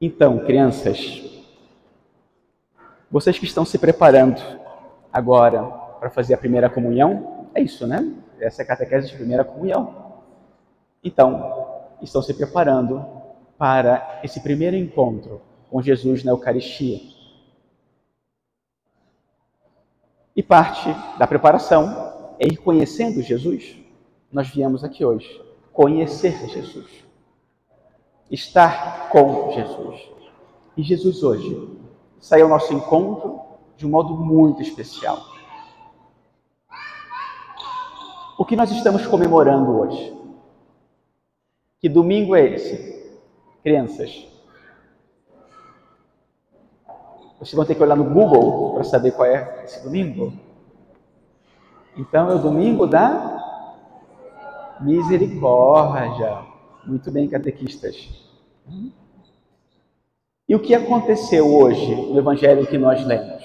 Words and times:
Então, 0.00 0.40
crianças, 0.44 1.22
vocês 3.10 3.38
que 3.38 3.44
estão 3.44 3.64
se 3.64 3.78
preparando 3.78 4.42
agora 5.12 5.62
para 6.00 6.10
fazer 6.10 6.34
a 6.34 6.38
primeira 6.38 6.68
comunhão, 6.68 7.48
é 7.54 7.62
isso, 7.62 7.86
né? 7.86 8.12
Essa 8.40 8.62
é 8.62 8.64
a 8.64 8.66
catequese 8.66 9.08
de 9.08 9.16
primeira 9.16 9.44
comunhão. 9.44 10.14
Então, 11.02 11.84
estão 12.02 12.20
se 12.22 12.34
preparando 12.34 13.06
para 13.56 14.20
esse 14.24 14.40
primeiro 14.40 14.76
encontro 14.76 15.40
com 15.70 15.80
Jesus 15.80 16.24
na 16.24 16.32
Eucaristia. 16.32 17.00
E 20.34 20.42
parte 20.42 20.88
da 21.16 21.26
preparação 21.26 22.34
é 22.38 22.46
ir 22.46 22.56
conhecendo 22.56 23.22
Jesus. 23.22 23.76
Nós 24.32 24.48
viemos 24.48 24.82
aqui 24.82 25.04
hoje 25.04 25.40
conhecer 25.72 26.48
Jesus, 26.48 27.03
estar 28.30 29.08
com 29.10 29.52
Jesus. 29.52 30.08
E 30.76 30.82
Jesus 30.82 31.22
hoje 31.22 31.68
saiu 32.20 32.46
ao 32.46 32.50
nosso 32.50 32.72
encontro 32.72 33.40
de 33.76 33.86
um 33.86 33.90
modo 33.90 34.14
muito 34.14 34.62
especial. 34.62 35.18
O 38.38 38.44
que 38.44 38.56
nós 38.56 38.70
estamos 38.70 39.06
comemorando 39.06 39.78
hoje? 39.78 40.12
Que 41.80 41.88
domingo 41.88 42.34
é 42.34 42.46
esse? 42.46 43.18
Crianças. 43.62 44.26
Vocês 47.38 47.54
vão 47.54 47.64
ter 47.64 47.74
que 47.74 47.82
olhar 47.82 47.96
no 47.96 48.04
Google 48.04 48.74
para 48.74 48.84
saber 48.84 49.12
qual 49.12 49.28
é 49.28 49.64
esse 49.64 49.82
domingo. 49.84 50.32
Então 51.96 52.30
é 52.30 52.34
o 52.34 52.38
domingo 52.38 52.86
da 52.86 53.34
misericórdia. 54.80 56.53
Muito 56.86 57.10
bem, 57.10 57.28
catequistas. 57.28 58.08
E 60.46 60.54
o 60.54 60.60
que 60.60 60.74
aconteceu 60.74 61.46
hoje 61.46 61.94
no 61.94 62.18
evangelho 62.18 62.66
que 62.66 62.76
nós 62.76 63.04
lemos? 63.06 63.42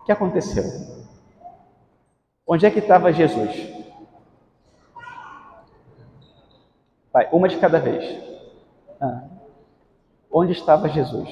O 0.00 0.04
que 0.04 0.12
aconteceu? 0.12 0.64
Onde 2.46 2.66
é 2.66 2.70
que 2.70 2.78
estava 2.78 3.12
Jesus? 3.12 3.50
Vai, 7.12 7.28
uma 7.32 7.48
de 7.48 7.58
cada 7.58 7.80
vez. 7.80 8.22
Ah. 9.00 9.24
Onde 10.30 10.52
estava 10.52 10.88
Jesus? 10.88 11.28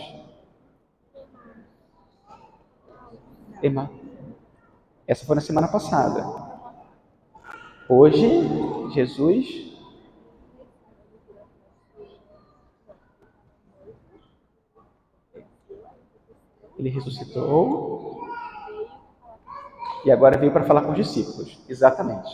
Ema. 3.62 3.88
Essa 5.06 5.24
foi 5.24 5.36
na 5.36 5.40
semana 5.40 5.68
passada. 5.68 6.24
Hoje, 7.88 8.28
Jesus 8.92 9.67
Ele 16.78 16.88
ressuscitou 16.88 18.28
e 20.04 20.10
agora 20.10 20.38
veio 20.38 20.52
para 20.52 20.64
falar 20.64 20.82
com 20.82 20.92
os 20.92 20.96
discípulos. 20.96 21.58
Exatamente. 21.68 22.30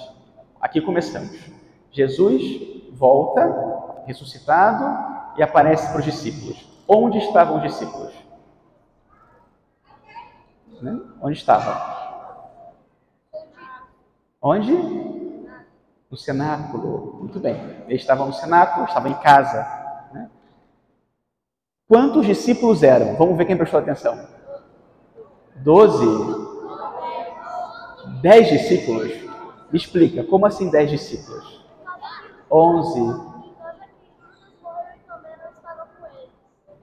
Aqui 0.60 0.80
começamos. 0.80 1.50
Jesus 1.90 2.90
volta, 2.92 4.04
ressuscitado, 4.06 5.14
e 5.36 5.42
aparece 5.42 5.88
para 5.88 5.98
os 5.98 6.04
discípulos. 6.04 6.68
Onde 6.86 7.18
estavam 7.18 7.56
os 7.56 7.62
discípulos? 7.62 8.12
Né? 10.80 11.00
Onde 11.20 11.38
estavam? 11.38 11.74
Onde? 14.40 14.72
No 16.10 16.16
cenáculo. 16.16 17.16
Muito 17.20 17.40
bem. 17.40 17.56
Eles 17.88 18.02
estavam 18.02 18.26
no 18.26 18.32
cenáculo, 18.32 18.86
estavam 18.86 19.10
em 19.10 19.14
casa. 19.14 19.66
Né? 20.12 20.30
Quantos 21.88 22.26
discípulos 22.26 22.82
eram? 22.82 23.16
Vamos 23.16 23.36
ver 23.36 23.46
quem 23.46 23.56
prestou 23.56 23.80
atenção. 23.80 24.33
Doze? 25.56 26.06
Dez 28.20 28.48
discípulos? 28.48 29.12
Me 29.70 29.78
explica, 29.78 30.24
como 30.24 30.46
assim 30.46 30.70
dez 30.70 30.90
discípulos? 30.90 31.64
Onze. 32.50 33.34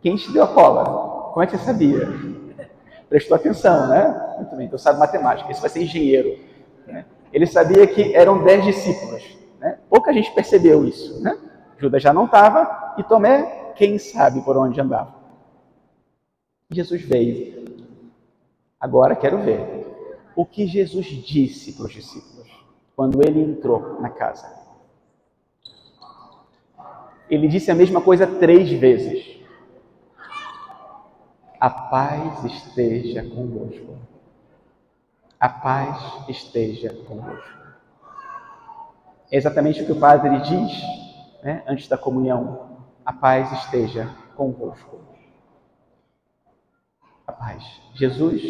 Quem 0.01 0.15
te 0.15 0.31
deu 0.31 0.43
a 0.43 0.47
cola? 0.47 1.31
Como 1.31 1.43
é 1.43 1.47
que 1.47 1.57
você 1.57 1.65
sabia? 1.65 2.07
Prestou 3.07 3.35
atenção, 3.35 3.87
né? 3.87 4.35
Muito 4.37 4.55
bem, 4.55 4.65
então 4.65 4.79
sabe 4.79 4.99
matemática. 4.99 5.51
Esse 5.51 5.61
vai 5.61 5.69
ser 5.69 5.83
engenheiro. 5.83 6.39
Né? 6.87 7.05
Ele 7.31 7.45
sabia 7.45 7.85
que 7.85 8.15
eram 8.15 8.43
dez 8.43 8.63
discípulos. 8.63 9.37
Né? 9.59 9.77
Pouca 9.89 10.11
gente 10.11 10.31
percebeu 10.33 10.85
isso. 10.85 11.21
Né? 11.21 11.37
Judas 11.77 12.01
já 12.01 12.13
não 12.13 12.25
estava 12.25 12.95
e 12.97 13.03
Tomé, 13.03 13.73
quem 13.75 13.97
sabe 13.97 14.41
por 14.41 14.57
onde 14.57 14.79
andava. 14.79 15.13
Jesus 16.71 17.01
veio 17.01 17.60
Agora 18.81 19.15
quero 19.15 19.37
ver 19.43 19.85
o 20.35 20.43
que 20.43 20.65
Jesus 20.65 21.05
disse 21.05 21.73
para 21.73 21.85
os 21.85 21.93
discípulos 21.93 22.49
quando 22.95 23.21
ele 23.21 23.39
entrou 23.39 24.01
na 24.01 24.09
casa. 24.09 24.59
Ele 27.29 27.47
disse 27.47 27.69
a 27.69 27.75
mesma 27.75 28.01
coisa 28.01 28.25
três 28.25 28.71
vezes. 28.71 29.39
A 31.59 31.69
paz 31.69 32.43
esteja 32.43 33.23
convosco. 33.23 33.99
A 35.39 35.47
paz 35.47 36.27
esteja 36.27 36.91
convosco. 37.07 37.61
É 39.31 39.37
exatamente 39.37 39.83
o 39.83 39.85
que 39.85 39.91
o 39.91 39.99
padre 39.99 40.39
diz 40.39 40.71
né, 41.43 41.63
antes 41.67 41.87
da 41.87 41.99
comunhão. 41.99 42.79
A 43.05 43.13
paz 43.13 43.51
esteja 43.63 44.09
convosco 44.35 45.11
a 47.31 47.33
paz. 47.33 47.63
Jesus, 47.95 48.41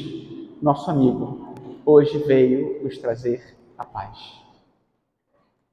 nosso 0.62 0.90
amigo, 0.90 1.54
hoje 1.86 2.18
veio 2.20 2.84
nos 2.84 2.98
trazer 2.98 3.56
a 3.78 3.86
paz. 3.86 4.18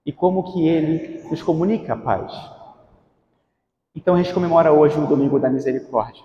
E 0.05 0.13
como 0.13 0.53
que 0.53 0.67
ele 0.67 1.23
nos 1.29 1.43
comunica 1.43 1.95
a 1.95 1.97
paz? 1.97 2.33
Então 3.95 4.15
a 4.15 4.23
gente 4.23 4.33
comemora 4.33 4.73
hoje 4.73 4.99
o 4.99 5.07
domingo 5.07 5.39
da 5.39 5.51
misericórdia. 5.51 6.23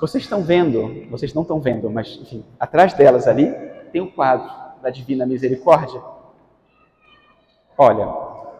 Vocês 0.00 0.24
estão 0.24 0.42
vendo, 0.42 1.10
vocês 1.10 1.34
não 1.34 1.42
estão 1.42 1.60
vendo, 1.60 1.90
mas 1.90 2.18
enfim, 2.20 2.44
atrás 2.58 2.94
delas 2.94 3.26
ali 3.26 3.52
tem 3.92 4.00
o 4.00 4.04
um 4.04 4.10
quadro 4.10 4.50
da 4.80 4.88
Divina 4.88 5.26
Misericórdia. 5.26 6.00
Olha, 7.76 8.06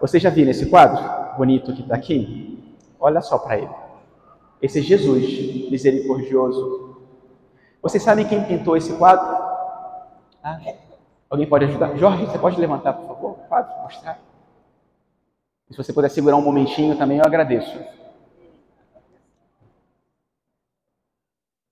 vocês 0.01 0.23
já 0.23 0.29
viram 0.29 0.51
esse 0.51 0.69
quadro 0.69 1.37
bonito 1.37 1.73
que 1.75 1.83
está 1.83 1.95
aqui? 1.95 2.77
Olha 2.99 3.23
só 3.23 3.39
para 3.39 3.59
ele. 3.59 3.71
Esse 4.61 4.81
é 4.81 4.83
Jesus 4.83 5.71
misericordioso, 5.71 6.90
vocês 7.83 8.03
sabem 8.03 8.27
quem 8.27 8.45
pintou 8.45 8.77
esse 8.77 8.97
quadro? 8.97 9.27
Ah, 10.43 10.59
alguém 11.29 11.49
pode 11.49 11.65
ajudar? 11.65 11.97
Jorge, 11.97 12.27
você 12.27 12.39
pode 12.39 12.61
levantar, 12.61 12.93
por 12.93 13.09
favor, 13.09 13.31
o 13.33 13.35
quadro, 13.49 13.83
mostrar? 13.83 14.19
E 15.69 15.73
se 15.73 15.77
você 15.77 15.93
puder 15.93 16.11
segurar 16.11 16.37
um 16.37 16.43
momentinho 16.43 16.97
também, 16.97 17.19
eu 17.19 17.25
agradeço. 17.25 17.79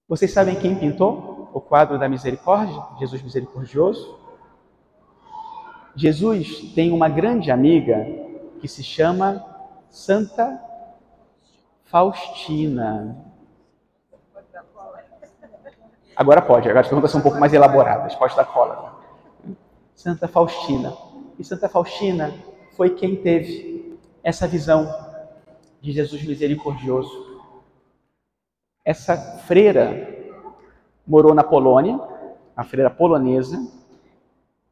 Vocês 0.09 0.33
sabem 0.33 0.59
quem 0.59 0.79
pintou 0.79 1.51
o 1.53 1.61
quadro 1.61 1.99
da 1.99 2.09
misericórdia? 2.09 2.83
Jesus 2.99 3.23
misericordioso? 3.23 4.19
Jesus 5.95 6.73
tem 6.75 6.93
uma 6.93 7.09
grande 7.09 7.51
amiga 7.51 8.07
que 8.61 8.69
se 8.69 8.83
chama 8.83 9.45
Santa 9.91 10.63
Faustina. 11.85 13.17
Agora 16.19 16.43
pode, 16.43 16.69
agora 16.69 16.81
as 16.81 16.89
perguntas 16.89 17.13
são 17.13 17.21
um 17.21 17.23
pouco 17.23 17.39
mais 17.39 17.55
elaboradas, 17.55 18.13
pode 18.17 18.35
dar 18.35 18.45
cola. 18.45 19.01
Santa 19.95 20.27
Faustina. 20.27 20.93
E 21.39 21.45
Santa 21.45 21.69
Faustina 21.69 22.35
foi 22.77 22.91
quem 22.91 23.15
teve 23.15 23.97
essa 24.21 24.45
visão 24.45 24.93
de 25.81 25.93
Jesus 25.93 26.25
misericordioso. 26.25 27.41
Essa 28.85 29.17
freira 29.47 30.35
morou 31.07 31.37
na 31.37 31.45
Polônia, 31.45 32.01
a 32.57 32.65
freira 32.65 32.91
polonesa, 32.91 33.57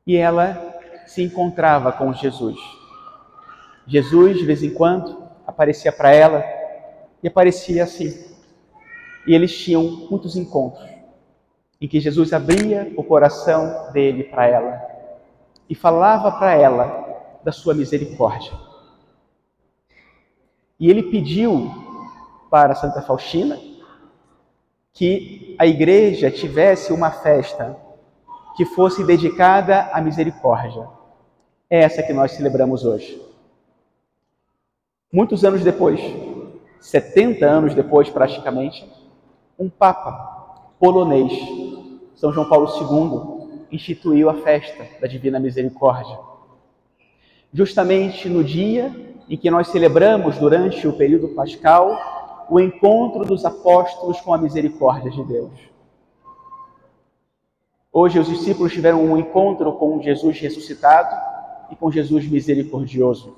e 0.05 0.17
ela 0.17 0.81
se 1.07 1.23
encontrava 1.23 1.93
com 1.93 2.13
Jesus. 2.13 2.59
Jesus, 3.87 4.37
de 4.37 4.45
vez 4.45 4.65
em 4.65 4.75
quando, 4.75 5.23
aparecia 5.47 5.93
para 5.93 6.13
ela 6.13 6.45
e 7.23 7.29
aparecia 7.29 7.85
assim. 7.85 8.35
E 9.29 9.33
eles 9.33 9.57
tinham 9.57 10.09
muitos 10.11 10.35
encontros 10.35 10.96
em 11.81 11.87
que 11.87 12.01
Jesus 12.01 12.33
abria 12.33 12.93
o 12.97 13.05
coração 13.05 13.91
dele 13.93 14.25
para 14.25 14.47
ela 14.47 14.83
e 15.69 15.75
falava 15.75 16.33
para 16.33 16.55
ela 16.55 17.39
da 17.45 17.53
sua 17.53 17.75
misericórdia. 17.75 18.53
E 20.79 20.91
ele 20.91 21.03
pediu 21.05 21.71
para 22.51 22.75
Santa 22.75 23.03
Faustina 23.03 23.59
que 24.93 25.55
a 25.59 25.67
igreja 25.67 26.31
tivesse 26.31 26.93
uma 26.93 27.11
festa 27.11 27.77
que 28.57 28.65
fosse 28.65 29.05
dedicada 29.05 29.91
à 29.93 30.01
misericórdia. 30.01 30.89
É 31.69 31.81
essa 31.81 32.03
que 32.03 32.13
nós 32.13 32.33
celebramos 32.33 32.85
hoje. 32.85 33.21
Muitos 35.13 35.45
anos 35.45 35.63
depois, 35.63 36.01
70 36.81 37.45
anos 37.45 37.75
depois, 37.75 38.09
praticamente, 38.09 38.91
um 39.59 39.69
papa 39.69 40.36
polonês, 40.79 41.33
São 42.15 42.33
João 42.33 42.49
Paulo 42.49 42.69
II, 42.69 43.67
instituiu 43.71 44.31
a 44.31 44.35
festa 44.35 44.87
da 45.01 45.07
Divina 45.07 45.41
Misericórdia. 45.41 46.19
Justamente 47.53 48.29
no 48.29 48.45
dia 48.45 48.95
em 49.29 49.37
que 49.37 49.51
nós 49.51 49.69
celebramos, 49.69 50.39
durante 50.39 50.87
o 50.87 50.93
período 50.93 51.29
pascal, 51.29 52.47
o 52.49 52.61
encontro 52.61 53.25
dos 53.25 53.45
apóstolos 53.45 54.21
com 54.21 54.33
a 54.33 54.39
misericórdia 54.39 55.11
de 55.11 55.25
Deus. 55.25 55.53
Hoje 57.93 58.19
os 58.19 58.29
discípulos 58.29 58.73
tiveram 58.73 59.03
um 59.03 59.17
encontro 59.17 59.73
com 59.73 60.01
Jesus 60.03 60.39
ressuscitado 60.39 61.17
e 61.71 61.77
com 61.77 61.91
Jesus 61.91 62.29
misericordioso. 62.29 63.37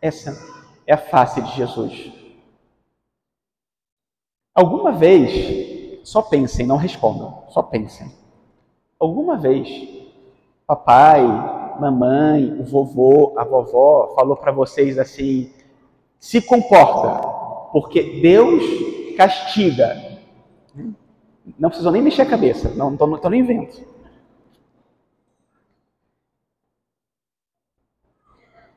Essa 0.00 0.32
é 0.86 0.94
a 0.94 0.98
face 0.98 1.42
de 1.42 1.56
Jesus. 1.56 2.12
Alguma 4.54 4.92
vez, 4.92 5.69
só 6.02 6.22
pensem, 6.22 6.66
não 6.66 6.76
respondam, 6.76 7.44
só 7.48 7.62
pensem. 7.62 8.10
Alguma 8.98 9.36
vez, 9.36 9.68
papai, 10.66 11.22
mamãe, 11.80 12.52
o 12.60 12.64
vovô, 12.64 13.34
a 13.38 13.44
vovó 13.44 14.14
falou 14.14 14.36
para 14.36 14.52
vocês 14.52 14.98
assim: 14.98 15.52
se 16.18 16.42
comporta, 16.42 17.26
porque 17.72 18.20
Deus 18.20 18.62
castiga. 19.16 20.20
Não 21.58 21.68
precisam 21.68 21.90
nem 21.92 22.02
mexer 22.02 22.22
a 22.22 22.26
cabeça, 22.26 22.68
não 22.70 22.94
estou 22.94 23.30
nem 23.30 23.42
vendo. 23.42 23.68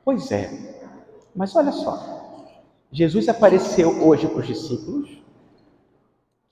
Pois 0.04 0.30
é, 0.30 0.50
mas 1.34 1.56
olha 1.56 1.72
só, 1.72 1.98
Jesus 2.92 3.28
apareceu 3.28 4.06
hoje 4.06 4.26
para 4.26 4.40
os 4.40 4.46
discípulos, 4.46 5.23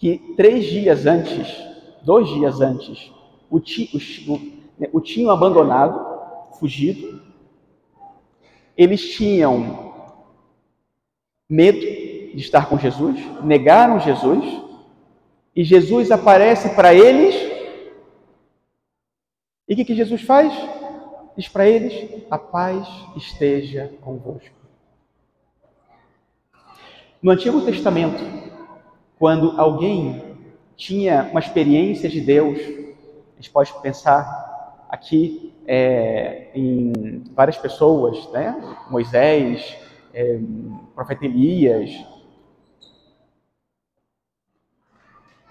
que 0.03 0.19
três 0.37 0.65
dias 0.65 1.07
antes, 1.07 1.47
dois 2.03 2.27
dias 2.27 2.61
antes, 2.61 3.13
o, 3.49 3.61
ti, 3.61 3.89
o, 4.27 4.37
né, 4.77 4.89
o 4.93 5.01
tinham 5.01 5.31
abandonado, 5.31 6.59
fugido, 6.59 7.23
eles 8.77 9.13
tinham 9.13 9.95
medo 11.49 11.79
de 11.79 12.39
estar 12.39 12.69
com 12.69 12.77
Jesus, 12.77 13.17
negaram 13.45 14.01
Jesus, 14.01 14.45
e 15.55 15.63
Jesus 15.63 16.11
aparece 16.11 16.75
para 16.75 16.93
eles. 16.93 17.37
E 19.69 19.75
o 19.75 19.77
que, 19.77 19.85
que 19.85 19.95
Jesus 19.95 20.23
faz? 20.23 20.53
Diz 21.37 21.47
para 21.47 21.69
eles: 21.69 22.25
a 22.29 22.39
paz 22.39 22.89
esteja 23.15 23.95
convosco. 24.01 24.51
No 27.23 27.31
Antigo 27.31 27.65
Testamento, 27.65 28.52
quando 29.23 29.53
alguém 29.57 30.21
tinha 30.77 31.29
uma 31.31 31.39
experiência 31.39 32.09
de 32.09 32.21
Deus, 32.21 32.59
a 32.59 33.37
gente 33.37 33.51
pode 33.53 33.73
pensar 33.81 34.85
aqui 34.89 35.55
é, 35.65 36.49
em 36.53 37.23
várias 37.33 37.57
pessoas, 37.57 38.29
né? 38.33 38.61
Moisés, 38.91 39.77
é, 40.13 40.41
profeta 40.93 41.25
Elias. 41.25 42.05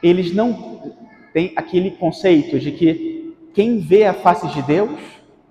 Eles 0.03 0.35
não 0.35 0.91
têm 1.31 1.53
aquele 1.55 1.91
conceito 1.91 2.59
de 2.59 2.73
que 2.73 3.37
quem 3.53 3.79
vê 3.79 4.03
a 4.03 4.13
face 4.13 4.49
de 4.49 4.61
Deus 4.63 4.99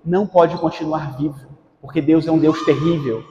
não 0.05 0.27
pode 0.27 0.55
continuar 0.59 1.17
vivo, 1.17 1.39
porque 1.81 1.99
Deus 1.99 2.27
é 2.27 2.31
um 2.31 2.37
Deus 2.37 2.63
terrível. 2.65 3.23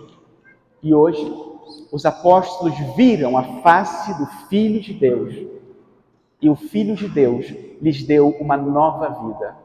E 0.83 0.93
hoje 0.93 1.50
os 1.93 2.05
apóstolos 2.07 2.75
viram 2.97 3.37
a 3.37 3.63
face 3.63 4.17
do 4.19 4.27
Filho 4.49 4.81
de 4.81 4.93
Deus 4.93 5.35
e 6.41 6.49
o 6.49 6.57
Filho 6.57 6.95
de 6.95 7.09
Deus 7.09 7.47
lhes 7.81 8.03
deu 8.03 8.31
uma 8.41 8.57
nova 8.57 9.09
vida. 9.27 9.57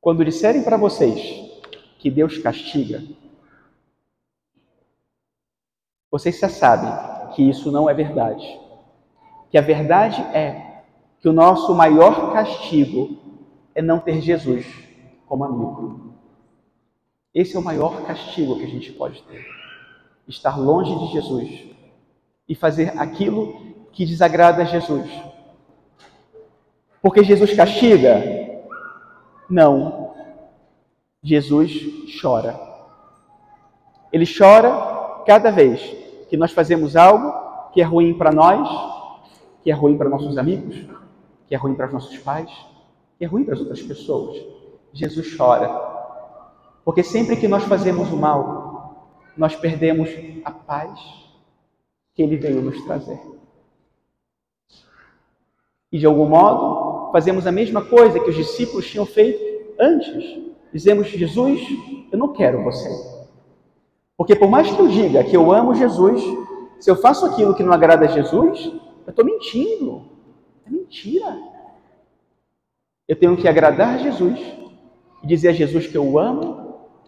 Quando 0.00 0.24
disserem 0.24 0.62
para 0.62 0.76
vocês 0.76 1.18
que 1.98 2.10
Deus 2.10 2.38
castiga, 2.38 3.02
vocês 6.10 6.38
já 6.38 6.48
sabem 6.48 7.34
que 7.34 7.42
isso 7.42 7.72
não 7.72 7.88
é 7.88 7.94
verdade. 7.94 8.60
Que 9.50 9.58
a 9.58 9.62
verdade 9.62 10.20
é 10.36 10.82
que 11.20 11.28
o 11.28 11.32
nosso 11.32 11.74
maior 11.74 12.32
castigo 12.32 13.18
é 13.74 13.82
não 13.82 13.98
ter 13.98 14.20
Jesus 14.20 14.66
como 15.26 15.44
amigo. 15.44 16.13
Esse 17.34 17.56
é 17.56 17.58
o 17.58 17.64
maior 17.64 18.02
castigo 18.02 18.56
que 18.56 18.64
a 18.64 18.68
gente 18.68 18.92
pode 18.92 19.20
ter. 19.22 19.44
Estar 20.28 20.56
longe 20.56 20.96
de 20.96 21.12
Jesus 21.12 21.64
e 22.48 22.54
fazer 22.54 22.96
aquilo 22.96 23.74
que 23.90 24.06
desagrada 24.06 24.62
a 24.62 24.64
Jesus. 24.64 25.10
Porque 27.02 27.24
Jesus 27.24 27.52
castiga? 27.54 28.22
Não. 29.50 30.14
Jesus 31.22 31.72
chora. 32.20 32.58
Ele 34.12 34.26
chora 34.26 35.24
cada 35.26 35.50
vez 35.50 35.80
que 36.28 36.36
nós 36.36 36.52
fazemos 36.52 36.94
algo 36.94 37.32
que 37.72 37.80
é 37.80 37.84
ruim 37.84 38.16
para 38.16 38.30
nós, 38.30 38.68
que 39.64 39.72
é 39.72 39.74
ruim 39.74 39.98
para 39.98 40.08
nossos 40.08 40.38
amigos, 40.38 40.76
que 41.48 41.54
é 41.54 41.58
ruim 41.58 41.74
para 41.74 41.86
os 41.86 41.92
nossos 41.92 42.16
pais, 42.18 42.50
que 43.18 43.24
é 43.24 43.26
ruim 43.26 43.42
para 43.42 43.54
as 43.54 43.60
outras 43.60 43.82
pessoas. 43.82 44.40
Jesus 44.92 45.36
chora 45.36 45.93
porque 46.84 47.02
sempre 47.02 47.36
que 47.36 47.48
nós 47.48 47.64
fazemos 47.64 48.12
o 48.12 48.16
mal, 48.16 49.10
nós 49.36 49.56
perdemos 49.56 50.10
a 50.44 50.50
paz 50.50 51.00
que 52.14 52.22
ele 52.22 52.36
veio 52.36 52.60
nos 52.60 52.80
trazer. 52.84 53.20
E 55.90 55.98
de 55.98 56.06
algum 56.06 56.28
modo, 56.28 57.10
fazemos 57.12 57.46
a 57.46 57.52
mesma 57.52 57.84
coisa 57.84 58.20
que 58.20 58.30
os 58.30 58.36
discípulos 58.36 58.86
tinham 58.86 59.06
feito 59.06 59.40
antes. 59.80 60.42
Dizemos: 60.72 61.08
Jesus, 61.08 61.60
eu 62.12 62.18
não 62.18 62.32
quero 62.32 62.62
você. 62.62 62.88
Porque 64.16 64.36
por 64.36 64.48
mais 64.48 64.70
que 64.70 64.78
eu 64.78 64.88
diga 64.88 65.24
que 65.24 65.36
eu 65.36 65.52
amo 65.52 65.74
Jesus, 65.74 66.22
se 66.80 66.90
eu 66.90 66.96
faço 66.96 67.26
aquilo 67.26 67.54
que 67.54 67.62
não 67.62 67.72
agrada 67.72 68.04
a 68.04 68.08
Jesus, 68.08 68.72
eu 69.06 69.10
estou 69.10 69.24
mentindo. 69.24 70.02
É 70.66 70.70
mentira. 70.70 71.38
Eu 73.06 73.16
tenho 73.16 73.36
que 73.36 73.48
agradar 73.48 73.98
Jesus 73.98 74.38
e 75.22 75.26
dizer 75.26 75.48
a 75.48 75.52
Jesus 75.52 75.86
que 75.86 75.96
eu 75.96 76.18
amo 76.18 76.63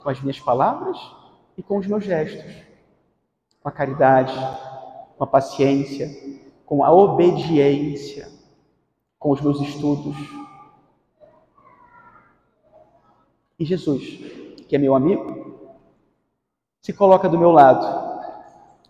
com 0.06 0.10
as 0.10 0.20
minhas 0.20 0.38
palavras 0.38 0.96
e 1.58 1.62
com 1.64 1.78
os 1.78 1.86
meus 1.88 2.04
gestos, 2.04 2.44
com 3.60 3.68
a 3.68 3.72
caridade, 3.72 4.32
com 5.18 5.24
a 5.24 5.26
paciência, 5.26 6.08
com 6.64 6.84
a 6.84 6.92
obediência, 6.92 8.28
com 9.18 9.32
os 9.32 9.40
meus 9.40 9.60
estudos. 9.60 10.16
E 13.58 13.64
Jesus, 13.64 14.04
que 14.68 14.76
é 14.76 14.78
meu 14.78 14.94
amigo, 14.94 15.58
se 16.80 16.92
coloca 16.92 17.28
do 17.28 17.36
meu 17.36 17.50
lado, 17.50 18.22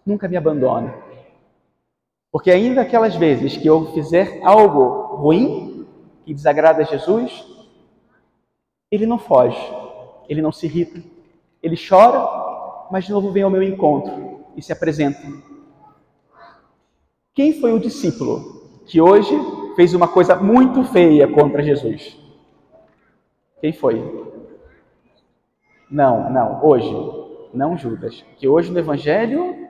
nunca 0.04 0.28
me 0.28 0.37
abandona. 0.37 0.94
Porque 2.30 2.50
ainda 2.50 2.82
aquelas 2.82 3.16
vezes 3.16 3.56
que 3.56 3.66
eu 3.66 3.87
fizer 3.94 4.42
algo 4.44 5.16
ruim, 5.16 5.88
que 6.26 6.35
desagrada 6.35 6.82
a 6.82 6.85
Jesus, 6.85 7.42
ele 8.90 9.06
não 9.06 9.18
foge, 9.18 9.86
ele 10.28 10.42
não 10.42 10.52
se 10.52 10.66
irrita, 10.66 11.02
ele 11.62 11.76
chora, 11.76 12.88
mas 12.90 13.04
de 13.04 13.12
novo 13.12 13.30
vem 13.33 13.42
ao 13.42 13.50
meu 13.50 13.62
encontro 13.62 14.40
e 14.56 14.62
se 14.62 14.73
apresenta. 14.73 15.21
Quem 17.35 17.61
foi 17.61 17.73
o 17.73 17.80
discípulo 17.80 18.80
que 18.87 19.00
hoje 19.00 19.35
fez 19.75 19.92
uma 19.95 20.09
coisa 20.09 20.37
muito 20.37 20.85
feia 20.85 21.28
contra 21.28 21.62
Jesus? 21.62 22.18
Quem 23.61 23.73
foi? 23.73 24.35
Não, 25.90 26.30
não, 26.30 26.64
hoje, 26.64 26.92
não 27.52 27.76
Judas, 27.76 28.25
que 28.38 28.49
hoje 28.49 28.73
no 28.73 28.78
Evangelho, 28.78 29.68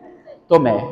Tomé. 0.48 0.82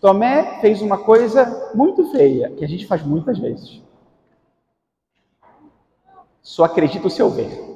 Tomé 0.00 0.60
fez 0.60 0.82
uma 0.82 0.98
coisa 0.98 1.70
muito 1.74 2.10
feia, 2.10 2.50
que 2.50 2.64
a 2.64 2.68
gente 2.68 2.86
faz 2.86 3.02
muitas 3.02 3.38
vezes. 3.38 3.82
Só 6.42 6.64
acredito 6.64 7.08
se 7.10 7.20
eu 7.20 7.30
ver 7.30 7.75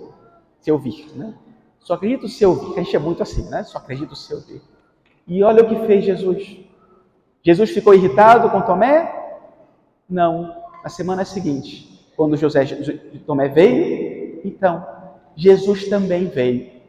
se 0.60 0.70
eu 0.70 0.78
vir, 0.78 1.10
né? 1.16 1.34
Só 1.80 1.94
acredito 1.94 2.28
se 2.28 2.44
eu 2.44 2.54
vir, 2.54 2.74
que 2.74 2.80
a 2.80 2.82
gente 2.82 2.96
é 2.96 2.98
muito 2.98 3.22
assim, 3.22 3.48
né? 3.48 3.62
Só 3.64 3.78
acredito 3.78 4.14
se 4.14 4.32
eu 4.32 4.40
vir. 4.40 4.62
E 5.26 5.42
olha 5.42 5.62
o 5.62 5.68
que 5.68 5.86
fez 5.86 6.04
Jesus. 6.04 6.58
Jesus 7.42 7.70
ficou 7.70 7.94
irritado 7.94 8.50
com 8.50 8.60
Tomé? 8.60 9.38
Não. 10.08 10.54
Na 10.82 10.88
semana 10.88 11.24
seguinte, 11.24 12.12
quando 12.16 12.36
José 12.36 12.64
Tomé 13.26 13.48
veio, 13.48 14.40
então 14.44 14.86
Jesus 15.36 15.88
também 15.88 16.26
veio. 16.26 16.80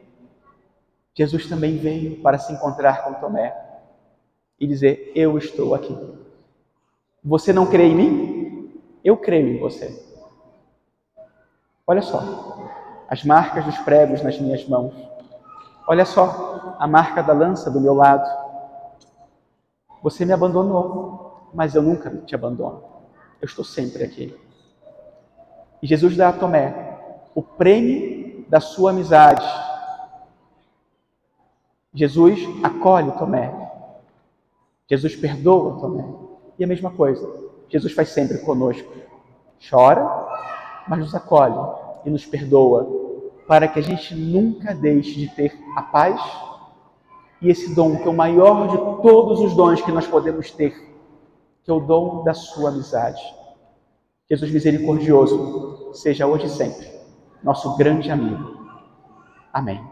Jesus 1.14 1.46
também 1.46 1.76
veio 1.76 2.16
para 2.22 2.38
se 2.38 2.52
encontrar 2.52 3.04
com 3.04 3.14
Tomé 3.14 3.54
e 4.58 4.66
dizer: 4.66 5.12
Eu 5.14 5.36
estou 5.38 5.74
aqui. 5.74 5.96
Você 7.24 7.52
não 7.52 7.66
crê 7.66 7.84
em 7.84 7.94
mim? 7.94 8.82
Eu 9.04 9.16
creio 9.16 9.48
em 9.48 9.58
você. 9.58 10.02
Olha 11.86 12.02
só, 12.02 12.20
as 13.12 13.22
marcas 13.24 13.66
dos 13.66 13.76
pregos 13.80 14.22
nas 14.22 14.40
minhas 14.40 14.66
mãos. 14.66 14.94
Olha 15.86 16.06
só 16.06 16.74
a 16.78 16.86
marca 16.86 17.22
da 17.22 17.34
lança 17.34 17.70
do 17.70 17.78
meu 17.78 17.92
lado. 17.92 18.26
Você 20.02 20.24
me 20.24 20.32
abandonou, 20.32 21.50
mas 21.52 21.74
eu 21.74 21.82
nunca 21.82 22.08
te 22.08 22.34
abandono. 22.34 22.82
Eu 23.38 23.44
estou 23.44 23.66
sempre 23.66 24.02
aqui. 24.02 24.34
E 25.82 25.86
Jesus 25.86 26.16
dá 26.16 26.30
a 26.30 26.32
Tomé 26.32 26.74
o 27.34 27.42
prêmio 27.42 28.46
da 28.48 28.60
sua 28.60 28.92
amizade. 28.92 29.44
Jesus 31.92 32.40
acolhe 32.62 33.12
Tomé. 33.12 33.52
Jesus 34.88 35.14
perdoa 35.16 35.78
Tomé. 35.78 36.08
E 36.58 36.64
a 36.64 36.66
mesma 36.66 36.90
coisa, 36.90 37.30
Jesus 37.68 37.92
faz 37.92 38.08
sempre 38.08 38.38
conosco. 38.38 38.90
Chora, 39.68 40.02
mas 40.88 40.98
nos 40.98 41.14
acolhe 41.14 41.82
e 42.04 42.10
nos 42.10 42.26
perdoa, 42.26 43.01
para 43.52 43.68
que 43.68 43.78
a 43.78 43.82
gente 43.82 44.14
nunca 44.14 44.74
deixe 44.74 45.12
de 45.12 45.28
ter 45.28 45.54
a 45.76 45.82
paz 45.82 46.18
e 47.38 47.50
esse 47.50 47.74
dom, 47.74 47.98
que 47.98 48.08
é 48.08 48.10
o 48.10 48.16
maior 48.16 48.66
de 48.68 48.78
todos 49.02 49.40
os 49.40 49.54
dons 49.54 49.82
que 49.82 49.92
nós 49.92 50.06
podemos 50.06 50.50
ter, 50.50 50.70
que 51.62 51.70
é 51.70 51.74
o 51.74 51.80
dom 51.80 52.24
da 52.24 52.32
sua 52.32 52.70
amizade. 52.70 53.20
Jesus 54.26 54.50
misericordioso, 54.50 55.90
seja 55.92 56.26
hoje 56.26 56.46
e 56.46 56.48
sempre 56.48 56.88
nosso 57.44 57.76
grande 57.76 58.10
amigo. 58.10 58.56
Amém. 59.52 59.91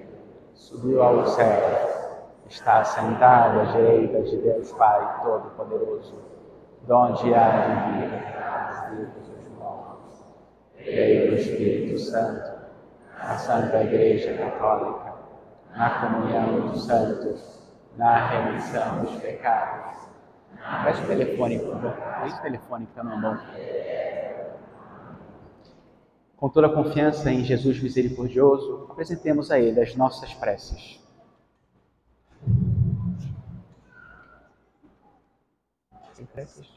subiu 0.53 1.01
ao 1.01 1.25
céu, 1.27 2.01
está 2.47 2.83
sentado 2.83 3.61
à 3.61 3.63
direita 3.65 4.21
de 4.21 4.37
Deus 4.37 4.71
Pai 4.73 5.21
Todo-Poderoso, 5.23 6.15
donde 6.87 7.33
há 7.33 7.49
de 7.49 7.99
vir 7.99 8.13
os 8.69 8.97
vivos 8.97 9.29
e 9.29 9.39
os 9.39 9.57
mortos. 9.57 10.25
Creio 10.77 11.31
no 11.31 11.37
Espírito 11.37 11.99
Santo, 11.99 12.51
na 13.17 13.37
Santa 13.37 13.83
Igreja 13.83 14.37
Católica, 14.37 15.13
na 15.75 15.89
comunhão 16.01 16.67
dos 16.67 16.85
santos, 16.85 17.61
na 17.97 18.27
remissão 18.27 18.99
dos 18.99 19.15
pecados. 19.21 20.09
Preste 20.83 21.03
o 21.03 21.07
telefone, 21.07 21.59
por 21.59 21.73
favor. 21.73 21.93
Esse 22.25 22.41
telefone 22.41 22.85
que 22.85 22.91
está 22.91 23.03
na 23.03 23.15
mão 23.15 23.39
com 26.41 26.49
toda 26.49 26.65
a 26.65 26.73
confiança 26.73 27.31
em 27.31 27.45
Jesus 27.45 27.79
misericordioso, 27.79 28.87
apresentemos 28.89 29.51
a 29.51 29.59
Ele 29.59 29.79
as 29.79 29.95
nossas 29.95 30.33
preces. 30.33 30.99
Preces? 36.33 36.67